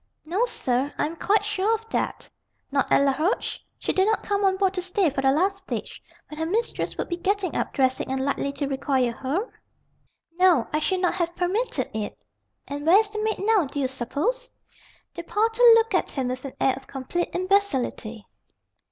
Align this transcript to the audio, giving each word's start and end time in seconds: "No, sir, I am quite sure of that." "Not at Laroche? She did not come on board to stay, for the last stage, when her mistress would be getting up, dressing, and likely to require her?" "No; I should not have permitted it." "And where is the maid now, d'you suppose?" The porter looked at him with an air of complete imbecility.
"No, 0.25 0.45
sir, 0.45 0.91
I 0.97 1.05
am 1.05 1.15
quite 1.15 1.45
sure 1.45 1.75
of 1.75 1.87
that." 1.89 2.27
"Not 2.71 2.91
at 2.91 3.03
Laroche? 3.03 3.59
She 3.77 3.93
did 3.93 4.07
not 4.07 4.23
come 4.23 4.43
on 4.43 4.57
board 4.57 4.73
to 4.73 4.81
stay, 4.81 5.11
for 5.11 5.21
the 5.21 5.31
last 5.31 5.59
stage, 5.59 6.01
when 6.27 6.39
her 6.39 6.45
mistress 6.47 6.97
would 6.97 7.07
be 7.07 7.17
getting 7.17 7.55
up, 7.55 7.71
dressing, 7.71 8.11
and 8.11 8.19
likely 8.25 8.51
to 8.53 8.65
require 8.67 9.11
her?" 9.11 9.47
"No; 10.39 10.67
I 10.73 10.79
should 10.79 11.01
not 11.01 11.13
have 11.13 11.35
permitted 11.35 11.91
it." 11.95 12.25
"And 12.67 12.83
where 12.87 12.97
is 12.97 13.11
the 13.11 13.21
maid 13.21 13.43
now, 13.45 13.65
d'you 13.65 13.87
suppose?" 13.87 14.51
The 15.13 15.21
porter 15.21 15.61
looked 15.75 15.93
at 15.93 16.09
him 16.09 16.29
with 16.29 16.45
an 16.45 16.53
air 16.59 16.73
of 16.75 16.87
complete 16.87 17.29
imbecility. 17.35 18.25